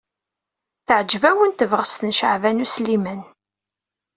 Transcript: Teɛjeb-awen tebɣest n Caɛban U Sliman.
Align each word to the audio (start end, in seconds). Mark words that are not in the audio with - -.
Teɛjeb-awen 0.87 1.51
tebɣest 1.53 2.01
n 2.03 2.11
Caɛban 2.17 2.63
U 2.65 2.67
Sliman. 2.73 3.21